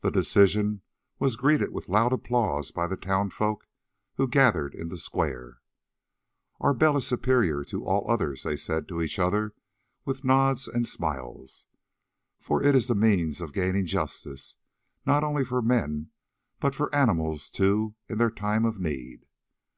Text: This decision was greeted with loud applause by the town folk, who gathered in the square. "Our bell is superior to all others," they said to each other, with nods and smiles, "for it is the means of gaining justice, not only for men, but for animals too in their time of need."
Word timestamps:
This 0.00 0.14
decision 0.14 0.80
was 1.18 1.36
greeted 1.36 1.72
with 1.74 1.86
loud 1.90 2.14
applause 2.14 2.70
by 2.72 2.86
the 2.86 2.96
town 2.96 3.28
folk, 3.28 3.68
who 4.14 4.26
gathered 4.26 4.74
in 4.74 4.88
the 4.88 4.96
square. 4.96 5.58
"Our 6.58 6.72
bell 6.72 6.96
is 6.96 7.06
superior 7.06 7.62
to 7.64 7.84
all 7.84 8.10
others," 8.10 8.44
they 8.44 8.56
said 8.56 8.88
to 8.88 9.02
each 9.02 9.18
other, 9.18 9.52
with 10.06 10.24
nods 10.24 10.68
and 10.68 10.88
smiles, 10.88 11.66
"for 12.38 12.62
it 12.62 12.74
is 12.74 12.86
the 12.88 12.94
means 12.94 13.42
of 13.42 13.52
gaining 13.52 13.84
justice, 13.84 14.56
not 15.04 15.22
only 15.22 15.44
for 15.44 15.60
men, 15.60 16.08
but 16.58 16.74
for 16.74 16.94
animals 16.94 17.50
too 17.50 17.94
in 18.08 18.16
their 18.16 18.30
time 18.30 18.64
of 18.64 18.80
need." 18.80 19.26